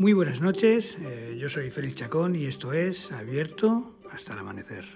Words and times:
Muy 0.00 0.14
buenas 0.14 0.40
noches, 0.40 0.96
eh, 1.02 1.36
yo 1.38 1.50
soy 1.50 1.70
Félix 1.70 1.96
Chacón 1.96 2.34
y 2.34 2.46
esto 2.46 2.72
es 2.72 3.12
Abierto 3.12 3.98
hasta 4.10 4.32
el 4.32 4.38
amanecer. 4.38 4.86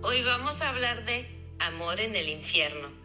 Hoy 0.00 0.22
vamos 0.24 0.62
a 0.62 0.70
hablar 0.70 1.04
de 1.04 1.26
amor 1.58 2.00
en 2.00 2.16
el 2.16 2.30
infierno. 2.30 3.03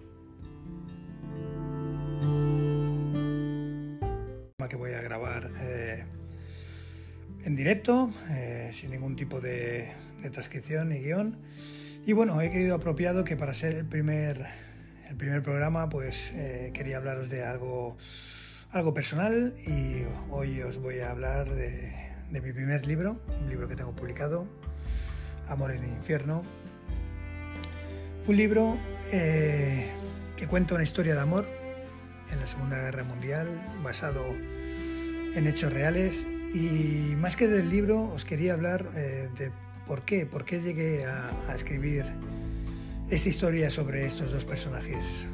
En 7.49 7.55
directo, 7.55 8.11
eh, 8.29 8.69
sin 8.73 8.91
ningún 8.91 9.15
tipo 9.15 9.41
de, 9.41 9.91
transcripción 10.31 10.89
ni 10.89 10.99
guion. 10.99 11.35
Y 12.05 12.13
bueno, 12.13 12.39
he 12.41 12.51
querido 12.51 12.75
apropiado 12.75 13.23
que 13.23 13.35
para 13.35 13.55
ser 13.55 13.73
el 13.73 13.85
primer, 13.85 14.45
el 15.09 15.15
primer 15.15 15.41
programa, 15.41 15.89
pues 15.89 16.31
eh, 16.35 16.69
quería 16.75 16.97
hablaros 16.97 17.27
de 17.27 17.43
algo, 17.43 17.97
algo 18.71 18.93
personal 18.93 19.55
y 19.65 20.03
hoy 20.29 20.61
os 20.61 20.77
voy 20.77 20.99
a 20.99 21.09
hablar 21.09 21.49
de, 21.49 21.91
de 22.29 22.39
mi 22.39 22.53
primer 22.53 22.85
libro, 22.85 23.19
un 23.41 23.49
libro 23.49 23.67
que 23.67 23.75
tengo 23.75 23.95
publicado, 23.95 24.45
Amor 25.47 25.71
en 25.71 25.83
el 25.83 25.89
Infierno. 25.89 26.43
Un 28.27 28.37
libro 28.37 28.77
que 29.09 30.45
cuenta 30.47 30.75
una 30.75 30.83
historia 30.83 31.15
de 31.15 31.21
amor 31.21 31.47
en 32.31 32.39
la 32.39 32.45
Segunda 32.45 32.77
Guerra 32.77 33.03
Mundial, 33.03 33.47
basado 33.81 34.23
en 35.33 35.47
hechos 35.47 35.73
reales. 35.73 36.27
Y 36.53 37.15
más 37.17 37.35
que 37.35 37.47
del 37.47 37.69
libro, 37.69 38.03
os 38.03 38.25
quería 38.25 38.53
hablar 38.53 38.89
eh, 38.95 39.29
de 39.37 39.51
por 39.85 40.01
qué, 40.03 40.25
por 40.25 40.45
qué 40.45 40.61
llegué 40.61 41.05
a, 41.05 41.53
escribir 41.53 42.05
esta 43.09 43.29
historia 43.29 43.69
sobre 43.69 44.05
estos 44.05 44.31
dos 44.31 44.45
personajes. 44.45 45.25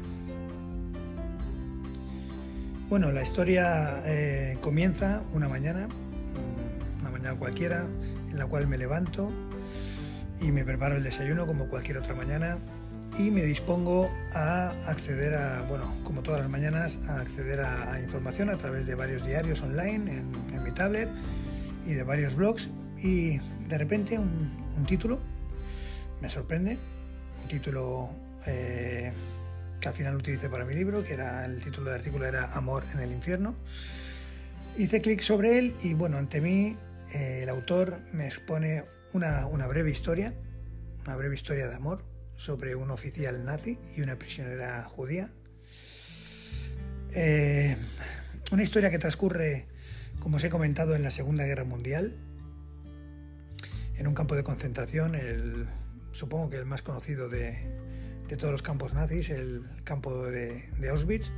Bueno, 2.89 3.11
la 3.11 3.23
historia 3.23 4.01
eh, 4.05 4.57
comienza 4.61 5.23
una 5.33 5.47
mañana, 5.47 5.87
una 7.01 7.09
mañana 7.09 7.35
cualquiera, 7.35 7.85
en 8.29 8.37
la 8.37 8.45
cual 8.45 8.67
me 8.67 8.77
levanto 8.77 9.31
y 10.41 10.51
me 10.51 10.65
preparo 10.65 10.97
el 10.97 11.03
desayuno 11.03 11.47
como 11.47 11.69
cualquier 11.69 11.97
otra 11.97 12.13
mañana 12.13 12.57
y 13.17 13.31
me 13.31 13.43
dispongo 13.43 14.09
a 14.33 14.69
acceder 14.87 15.35
a, 15.35 15.61
bueno, 15.69 15.93
como 16.03 16.21
todas 16.21 16.41
las 16.41 16.49
mañanas, 16.49 16.97
a 17.07 17.21
acceder 17.21 17.61
a, 17.61 17.99
información 18.01 18.49
a 18.49 18.57
través 18.57 18.85
de 18.85 18.95
varios 18.95 19.25
diarios 19.25 19.61
online 19.61 20.17
en, 20.17 20.63
mi 20.63 20.71
tablet 20.71 21.09
y 21.85 21.93
de 21.93 22.03
varios 22.03 22.35
blogs 22.35 22.69
y 22.97 23.37
de 23.67 23.77
repente 23.77 24.17
un, 24.17 24.51
un 24.75 24.85
título 24.85 25.19
me 26.21 26.29
sorprende, 26.29 26.77
un 27.43 27.47
título 27.47 28.09
eh, 28.45 29.11
que 29.79 29.87
al 29.87 29.93
final 29.93 30.15
utilicé 30.15 30.49
para 30.49 30.65
mi 30.65 30.73
libro, 30.73 31.03
que 31.03 31.13
era 31.13 31.45
el 31.45 31.61
título 31.61 31.89
del 31.89 31.99
artículo 31.99 32.25
era 32.25 32.53
Amor 32.53 32.83
en 32.93 32.99
el 32.99 33.11
infierno. 33.11 33.55
Hice 34.77 35.01
clic 35.01 35.21
sobre 35.21 35.59
él 35.59 35.75
y 35.83 35.93
bueno, 35.93 36.17
ante 36.17 36.41
mí 36.41 36.77
eh, 37.13 37.41
el 37.43 37.49
autor 37.49 37.99
me 38.13 38.27
expone 38.27 38.83
una, 39.13 39.45
una 39.45 39.67
breve 39.67 39.91
historia, 39.91 40.33
una 41.05 41.15
breve 41.15 41.35
historia 41.35 41.67
de 41.67 41.75
amor, 41.75 42.03
sobre 42.35 42.75
un 42.75 42.91
oficial 42.91 43.45
nazi 43.45 43.77
y 43.95 44.01
una 44.01 44.17
prisionera 44.17 44.83
judía. 44.83 45.29
Eh, 47.13 47.75
una 48.51 48.63
historia 48.63 48.89
que 48.89 48.99
transcurre, 48.99 49.67
como 50.19 50.37
os 50.37 50.43
he 50.43 50.49
comentado, 50.49 50.95
en 50.95 51.03
la 51.03 51.11
Segunda 51.11 51.45
Guerra 51.45 51.63
Mundial, 51.63 52.15
en 53.97 54.07
un 54.07 54.13
campo 54.13 54.35
de 54.35 54.43
concentración, 54.43 55.15
el, 55.15 55.67
supongo 56.11 56.49
que 56.49 56.57
el 56.57 56.65
más 56.65 56.81
conocido 56.81 57.29
de, 57.29 57.57
todos 58.37 58.51
los 58.51 58.61
campos 58.61 58.93
nazis, 58.93 59.29
el 59.29 59.61
campo 59.83 60.25
de, 60.25 60.69
de, 60.79 60.89
Auschwitz. 60.89 61.31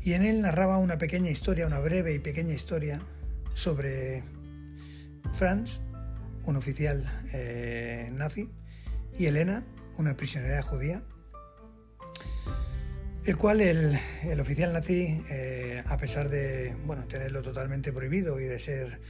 Y 0.00 0.12
en 0.12 0.22
él 0.22 0.42
narraba 0.42 0.78
una 0.78 0.98
pequeña 0.98 1.30
historia, 1.30 1.66
una 1.66 1.80
breve 1.80 2.14
y 2.14 2.18
pequeña 2.18 2.54
historia 2.54 3.00
sobre 3.54 4.22
Franz, 5.34 5.80
un 6.44 6.56
oficial 6.56 7.22
eh, 7.32 8.10
nazi, 8.12 8.50
y 9.18 9.26
Elena, 9.26 9.64
una 9.96 10.16
prisionera 10.16 10.62
judía, 10.62 11.02
el 13.24 13.36
cual 13.36 13.60
el, 13.60 13.98
el 14.22 14.40
oficial 14.40 14.72
nazi, 14.72 15.22
eh, 15.30 15.82
a 15.86 15.96
pesar 15.96 16.28
de 16.28 16.76
bueno, 16.84 17.06
tenerlo 17.06 17.42
totalmente 17.42 17.92
prohibido 17.92 18.38
y 18.38 18.44
de 18.44 18.58
ser 18.58 19.00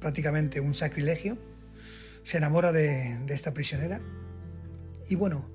prácticamente 0.00 0.60
un 0.60 0.74
sacrilegio, 0.74 1.36
se 2.24 2.38
enamora 2.38 2.72
de, 2.72 3.18
de 3.26 3.34
esta 3.34 3.52
prisionera. 3.52 4.00
Y 5.08 5.16
bueno, 5.16 5.50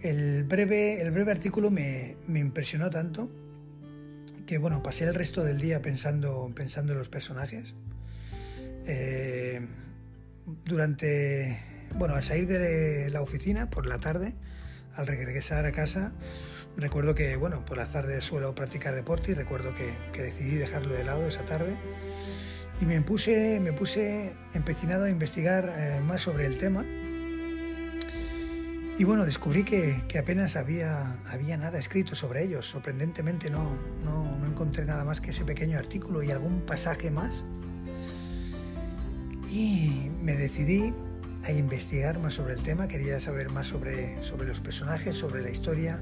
el 0.00 0.44
breve, 0.44 1.00
el 1.00 1.10
breve 1.10 1.32
artículo 1.32 1.70
me, 1.70 2.16
me, 2.26 2.40
impresionó 2.40 2.90
tanto 2.90 3.30
que 4.46 4.58
bueno, 4.58 4.82
pasé 4.82 5.04
el 5.04 5.14
resto 5.14 5.44
del 5.44 5.60
día 5.60 5.80
pensando, 5.80 6.52
pensando 6.54 6.92
en 6.92 6.98
los 6.98 7.08
personajes. 7.08 7.74
Eh, 8.86 9.64
durante 10.64 11.71
bueno, 11.94 12.14
al 12.14 12.22
salir 12.22 12.46
de 12.46 13.10
la 13.10 13.22
oficina 13.22 13.70
por 13.70 13.86
la 13.86 13.98
tarde, 13.98 14.34
al 14.94 15.06
regresar 15.06 15.64
a 15.66 15.72
casa, 15.72 16.12
recuerdo 16.76 17.14
que, 17.14 17.36
bueno, 17.36 17.64
por 17.64 17.76
las 17.76 17.90
tardes 17.90 18.24
suelo 18.24 18.54
practicar 18.54 18.94
deporte 18.94 19.32
y 19.32 19.34
recuerdo 19.34 19.74
que, 19.74 19.94
que 20.12 20.22
decidí 20.22 20.56
dejarlo 20.56 20.94
de 20.94 21.04
lado 21.04 21.26
esa 21.26 21.42
tarde 21.42 21.76
y 22.82 22.84
me 22.84 23.00
puse, 23.00 23.60
me 23.60 23.72
puse 23.72 24.32
empecinado 24.54 25.04
a 25.04 25.10
investigar 25.10 25.72
eh, 25.76 26.00
más 26.00 26.22
sobre 26.22 26.46
el 26.46 26.58
tema. 26.58 26.84
Y 28.98 29.04
bueno, 29.04 29.24
descubrí 29.24 29.64
que, 29.64 30.02
que, 30.08 30.18
apenas 30.18 30.56
había, 30.56 31.16
había 31.30 31.56
nada 31.56 31.78
escrito 31.78 32.14
sobre 32.14 32.42
ellos. 32.42 32.66
Sorprendentemente 32.66 33.50
no, 33.50 33.70
no, 34.04 34.36
no 34.36 34.46
encontré 34.46 34.84
nada 34.84 35.04
más 35.04 35.20
que 35.20 35.30
ese 35.30 35.44
pequeño 35.44 35.78
artículo 35.78 36.22
y 36.22 36.30
algún 36.30 36.62
pasaje 36.62 37.10
más. 37.10 37.44
Y 39.50 40.10
me 40.20 40.34
decidí 40.34 40.92
a 41.44 41.52
investigar 41.52 42.18
más 42.18 42.34
sobre 42.34 42.54
el 42.54 42.62
tema, 42.62 42.88
quería 42.88 43.18
saber 43.20 43.50
más 43.50 43.66
sobre, 43.66 44.22
sobre 44.22 44.46
los 44.46 44.60
personajes, 44.60 45.16
sobre 45.16 45.42
la 45.42 45.50
historia, 45.50 46.00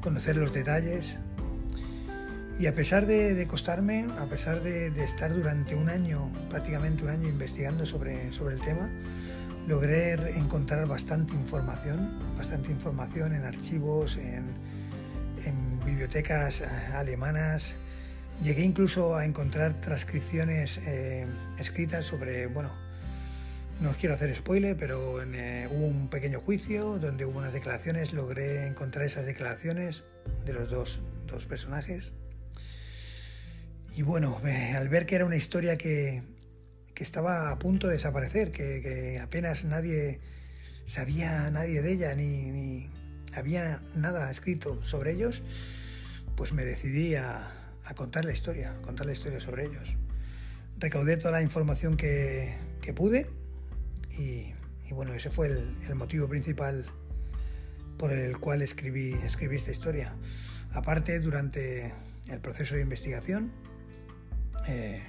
conocer 0.00 0.36
los 0.36 0.52
detalles. 0.52 1.18
Y 2.58 2.66
a 2.66 2.74
pesar 2.74 3.06
de, 3.06 3.34
de 3.34 3.46
costarme, 3.46 4.06
a 4.18 4.26
pesar 4.26 4.62
de, 4.62 4.90
de, 4.90 5.04
estar 5.04 5.34
durante 5.34 5.74
un 5.74 5.88
año, 5.88 6.30
prácticamente 6.50 7.02
un 7.04 7.10
año 7.10 7.28
investigando 7.28 7.86
sobre, 7.86 8.32
sobre 8.32 8.54
el 8.54 8.60
tema, 8.60 8.90
logré 9.66 10.14
encontrar 10.36 10.86
bastante 10.86 11.34
información, 11.34 12.18
bastante 12.36 12.70
información 12.70 13.34
en 13.34 13.44
archivos, 13.44 14.16
en, 14.16 14.44
en 15.46 15.80
bibliotecas 15.84 16.60
eh, 16.60 16.66
alemanas. 16.94 17.74
Llegué 18.42 18.62
incluso 18.62 19.16
a 19.16 19.24
encontrar 19.24 19.80
transcripciones 19.80 20.78
eh, 20.86 21.26
escritas 21.58 22.06
sobre, 22.06 22.46
bueno, 22.46 22.70
no 23.80 23.90
os 23.90 23.96
quiero 23.96 24.14
hacer 24.14 24.34
spoiler, 24.36 24.76
pero 24.76 25.22
en, 25.22 25.34
eh, 25.34 25.68
hubo 25.70 25.86
un 25.86 26.08
pequeño 26.08 26.40
juicio 26.40 26.98
donde 26.98 27.24
hubo 27.24 27.38
unas 27.38 27.52
declaraciones, 27.52 28.12
logré 28.12 28.66
encontrar 28.66 29.06
esas 29.06 29.24
declaraciones 29.24 30.02
de 30.44 30.52
los 30.52 30.70
dos, 30.70 31.00
dos 31.26 31.46
personajes. 31.46 32.12
Y 33.96 34.02
bueno, 34.02 34.40
eh, 34.46 34.74
al 34.76 34.88
ver 34.88 35.06
que 35.06 35.16
era 35.16 35.24
una 35.24 35.36
historia 35.36 35.78
que, 35.78 36.22
que 36.94 37.02
estaba 37.02 37.50
a 37.50 37.58
punto 37.58 37.86
de 37.86 37.94
desaparecer, 37.94 38.52
que, 38.52 38.82
que, 38.82 39.18
apenas 39.18 39.64
nadie 39.64 40.20
sabía 40.84 41.50
nadie 41.50 41.80
de 41.80 41.92
ella, 41.92 42.14
ni, 42.14 42.50
ni, 42.50 42.90
había 43.34 43.82
nada 43.94 44.30
escrito 44.30 44.84
sobre 44.84 45.12
ellos, 45.12 45.42
pues 46.36 46.52
me 46.52 46.64
decidí 46.64 47.14
a, 47.14 47.50
a 47.84 47.94
contar 47.94 48.26
la 48.26 48.32
historia, 48.32 48.72
a 48.72 48.82
contar 48.82 49.06
la 49.06 49.12
historia 49.12 49.40
sobre 49.40 49.64
ellos. 49.64 49.94
Recaudé 50.78 51.16
toda 51.16 51.32
la 51.32 51.42
información 51.42 51.96
que, 51.96 52.56
que 52.82 52.92
pude 52.92 53.39
y, 54.18 54.54
bueno, 54.92 55.14
ese 55.14 55.30
fue 55.30 55.48
el, 55.48 55.94
motivo 55.94 56.28
principal 56.28 56.86
por 57.96 58.12
el 58.12 58.38
cual 58.38 58.62
escribí, 58.62 59.12
escribí 59.12 59.56
esta 59.56 59.70
historia. 59.70 60.14
Aparte, 60.72 61.20
durante 61.20 61.92
el 62.28 62.40
proceso 62.40 62.74
de 62.74 62.82
investigación, 62.82 63.52
eh, 64.66 65.02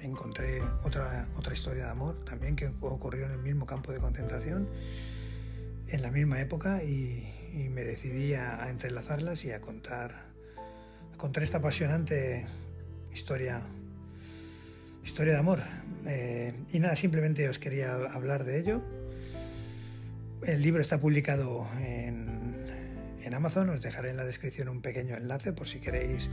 encontré 0.00 0.60
otra, 0.84 1.26
otra 1.36 1.54
historia 1.54 1.86
de 1.86 1.90
amor 1.90 2.24
también 2.24 2.56
que 2.56 2.66
ocurrió 2.80 3.26
en 3.26 3.32
el 3.32 3.38
mismo 3.38 3.66
campo 3.66 3.92
de 3.92 3.98
concentración, 3.98 4.68
en 5.88 6.02
la 6.02 6.10
misma 6.10 6.40
época, 6.40 6.82
y, 6.82 7.32
me 7.70 7.84
decidí 7.84 8.34
a, 8.34 8.62
a, 8.62 8.68
entrelazarlas 8.68 9.44
y 9.46 9.50
a 9.50 9.62
contar, 9.62 10.12
a 11.14 11.16
contar 11.16 11.42
esta 11.42 11.58
apasionante 11.58 12.46
historia, 13.14 13.62
historia 15.06 15.34
de 15.34 15.38
amor. 15.38 15.60
Eh, 16.04 16.52
y 16.72 16.80
nada, 16.80 16.96
simplemente 16.96 17.48
os 17.48 17.58
quería 17.58 17.94
hablar 17.94 18.44
de 18.44 18.58
ello. 18.58 18.82
El 20.44 20.60
libro 20.62 20.82
está 20.82 21.00
publicado 21.00 21.66
en, 21.80 22.56
en, 23.22 23.34
Amazon, 23.34 23.70
os 23.70 23.80
dejaré 23.80 24.10
en 24.10 24.16
la 24.16 24.24
descripción 24.24 24.68
un 24.68 24.82
pequeño 24.82 25.16
enlace 25.16 25.52
por 25.52 25.68
si 25.68 25.80
queréis 25.80 26.28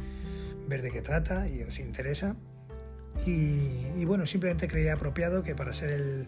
ver 0.67 0.81
de 0.81 0.91
qué 0.91 1.01
trata 1.01 1.47
y 1.47 1.61
os 1.61 1.79
interesa. 1.79 2.35
Y, 3.27 4.03
bueno, 4.05 4.25
simplemente 4.25 4.67
creía 4.67 4.93
apropiado 4.93 5.43
que 5.43 5.53
para 5.55 5.71
ser 5.71 5.91
el, 5.91 6.27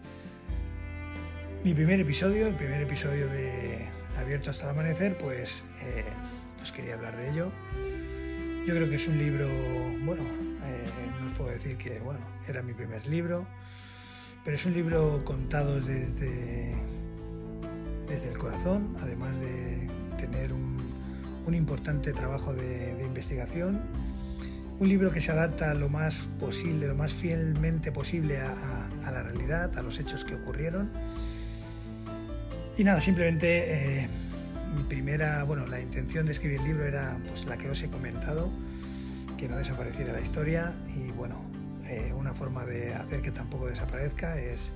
mi 1.64 1.74
primer 1.74 1.98
episodio, 1.98 2.46
el 2.46 2.54
primer 2.54 2.80
episodio 2.80 3.26
de 3.26 3.86
Abierto 4.18 4.50
hasta 4.50 4.64
el 4.64 4.70
amanecer, 4.70 5.18
pues 5.18 5.64
eh, 5.82 6.04
os 6.62 6.70
quería 6.70 6.94
hablar 6.94 7.16
de 7.16 7.28
ello. 7.28 7.52
Yo 8.66 8.74
creo 8.74 8.88
que 8.88 8.96
es 8.96 9.06
un 9.08 9.18
libro, 9.18 9.48
bueno, 10.04 10.22
decir 11.56 11.76
que, 11.76 11.98
bueno, 12.00 12.20
era 12.48 12.62
mi 12.62 12.72
primer 12.72 13.06
libro, 13.06 13.46
pero 14.44 14.56
es 14.56 14.66
un 14.66 14.74
libro 14.74 15.24
contado 15.24 15.80
desde, 15.80 16.74
desde 18.08 18.28
el 18.28 18.38
corazón, 18.38 18.96
además 19.00 19.38
de 19.40 19.90
tener 20.18 20.52
un, 20.52 20.76
importante 21.54 22.12
trabajo 22.12 22.52
de 22.54 23.00
investigación 23.06 23.80
un 24.78 24.88
libro 24.88 25.10
que 25.10 25.20
se 25.20 25.32
adapta 25.32 25.72
lo 25.74 25.88
más 25.88 26.28
posible, 26.38 26.86
lo 26.86 26.94
más 26.94 27.12
fielmente 27.12 27.92
posible 27.92 28.40
a, 28.40 29.10
la 29.10 29.22
realidad, 29.22 29.76
a 29.78 29.82
los 29.82 29.98
hechos 29.98 30.24
que 30.24 30.34
ocurrieron. 30.34 30.90
Y 32.76 32.84
nada, 32.84 33.00
simplemente 33.00 34.02
eh, 34.02 34.08
mi 34.74 34.82
primera, 34.82 35.44
bueno, 35.44 35.66
la 35.66 35.80
intención 35.80 36.26
de 36.26 36.32
escribir 36.32 36.60
el 36.60 36.64
libro 36.64 36.84
era 36.84 37.16
pues 37.28 37.46
la 37.46 37.56
que 37.56 37.70
os 37.70 37.82
he 37.82 37.88
comentado, 37.88 38.50
que 39.36 39.48
no 39.48 39.56
desapareciera 39.56 40.12
la 40.12 40.20
historia 40.20 40.72
y 40.94 41.10
bueno, 41.12 41.44
eh, 41.86 42.12
una 42.16 42.34
forma 42.34 42.64
de 42.64 42.94
hacer 42.94 43.22
que 43.22 43.30
tampoco 43.30 43.66
desaparezca 43.66 44.38
es 44.40 44.70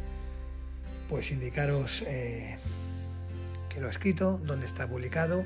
pues 1.09 1.31
indicaros 1.31 2.05
eh, 2.07 2.57
que 3.69 3.81
lo 3.81 3.89
he 3.89 3.91
escrito, 3.91 4.39
dónde 4.39 4.67
está 4.67 4.87
publicado 4.87 5.45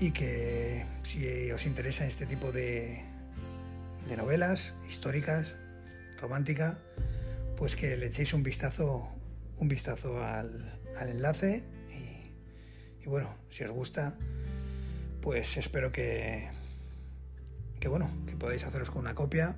y 0.00 0.10
que 0.12 0.84
si 1.02 1.50
os 1.50 1.66
interesa 1.66 2.06
este 2.06 2.26
tipo 2.26 2.52
de, 2.52 3.02
de 4.08 4.16
novelas 4.16 4.74
históricas, 4.88 5.56
romántica, 6.20 6.78
pues 7.56 7.76
que 7.76 7.96
le 7.96 8.06
echéis 8.06 8.32
un 8.32 8.42
vistazo, 8.42 9.08
un 9.58 9.68
vistazo 9.68 10.22
al, 10.24 10.78
enlace 11.00 11.62
y, 13.00 13.06
bueno, 13.06 13.34
si 13.48 13.64
os 13.64 13.70
gusta, 13.70 14.16
pues 15.20 15.56
espero 15.56 15.92
que, 15.92 16.48
que 17.80 17.88
bueno, 17.88 18.08
que 18.26 18.36
podáis 18.36 18.64
haceros 18.64 18.90
con 18.90 19.00
una 19.00 19.14
copia 19.14 19.56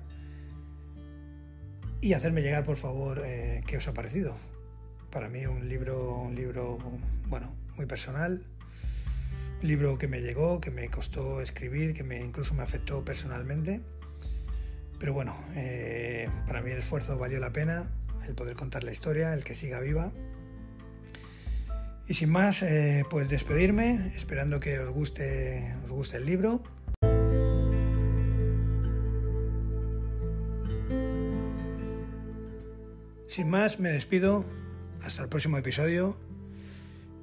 y 2.01 2.13
hacerme 2.13 2.41
llegar 2.41 2.65
por 2.65 2.77
favor 2.77 3.21
eh, 3.23 3.63
qué 3.67 3.77
os 3.77 3.87
ha 3.87 3.93
parecido. 3.93 4.35
Para 5.11 5.29
mí 5.29 5.45
un 5.45 5.69
libro, 5.69 6.17
un 6.17 6.33
libro, 6.33 6.79
bueno, 7.27 7.53
muy 7.75 7.85
personal, 7.85 8.43
un 9.61 9.67
libro 9.67 9.97
que 9.99 10.07
me 10.07 10.21
llegó, 10.21 10.59
que 10.59 10.71
me 10.71 10.89
costó 10.89 11.41
escribir, 11.41 11.93
que 11.93 12.03
me 12.03 12.23
incluso 12.23 12.55
me 12.55 12.63
afectó 12.63 13.05
personalmente 13.05 13.81
pero 15.03 15.11
bueno, 15.11 15.35
eh, 15.57 16.29
para 16.47 16.61
mí 16.61 16.71
el 16.71 16.79
esfuerzo 16.79 17.17
valió 17.17 17.37
la 17.41 17.51
pena, 17.51 17.91
el 18.25 18.35
poder 18.35 18.55
contar 18.55 18.85
la 18.85 18.93
historia, 18.93 19.33
el 19.33 19.43
que 19.43 19.53
siga 19.53 19.81
viva. 19.81 20.13
Y 22.07 22.13
sin 22.13 22.29
más, 22.29 22.63
eh, 22.63 23.03
pues 23.09 23.27
despedirme, 23.27 24.13
esperando 24.15 24.61
que 24.61 24.79
os 24.79 24.89
guste, 24.93 25.75
os 25.83 25.91
guste 25.91 26.15
el 26.15 26.25
libro. 26.25 26.63
Sin 33.33 33.49
más, 33.49 33.79
me 33.79 33.89
despido. 33.89 34.45
Hasta 35.03 35.23
el 35.23 35.27
próximo 35.27 35.57
episodio. 35.57 36.15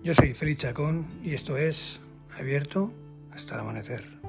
Yo 0.02 0.12
soy 0.12 0.34
Félix 0.34 0.62
Chacón 0.62 1.06
y 1.22 1.34
esto 1.34 1.56
es 1.56 2.00
Abierto 2.36 2.92
hasta 3.32 3.54
el 3.54 3.60
amanecer. 3.60 4.19